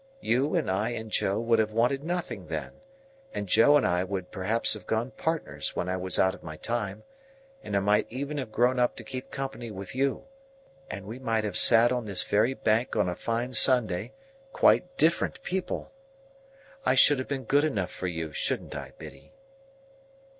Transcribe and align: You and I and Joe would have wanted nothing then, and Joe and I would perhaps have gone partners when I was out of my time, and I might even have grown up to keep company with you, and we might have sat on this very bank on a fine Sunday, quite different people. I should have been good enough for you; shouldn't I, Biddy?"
You 0.19 0.55
and 0.55 0.67
I 0.71 0.89
and 0.93 1.11
Joe 1.11 1.39
would 1.39 1.59
have 1.59 1.73
wanted 1.73 2.03
nothing 2.03 2.47
then, 2.47 2.71
and 3.35 3.45
Joe 3.47 3.77
and 3.77 3.85
I 3.85 4.03
would 4.03 4.31
perhaps 4.31 4.73
have 4.73 4.87
gone 4.87 5.11
partners 5.11 5.75
when 5.75 5.87
I 5.87 5.95
was 5.95 6.17
out 6.17 6.33
of 6.33 6.41
my 6.41 6.57
time, 6.57 7.03
and 7.61 7.77
I 7.77 7.81
might 7.81 8.11
even 8.11 8.39
have 8.39 8.51
grown 8.51 8.79
up 8.79 8.95
to 8.95 9.03
keep 9.03 9.29
company 9.29 9.69
with 9.69 9.93
you, 9.93 10.25
and 10.89 11.05
we 11.05 11.19
might 11.19 11.43
have 11.43 11.55
sat 11.55 11.91
on 11.91 12.05
this 12.05 12.23
very 12.23 12.55
bank 12.55 12.95
on 12.95 13.07
a 13.07 13.15
fine 13.15 13.53
Sunday, 13.53 14.11
quite 14.53 14.97
different 14.97 15.43
people. 15.43 15.91
I 16.83 16.95
should 16.95 17.19
have 17.19 17.27
been 17.27 17.43
good 17.43 17.63
enough 17.63 17.91
for 17.91 18.07
you; 18.07 18.33
shouldn't 18.33 18.75
I, 18.75 18.93
Biddy?" 18.97 19.33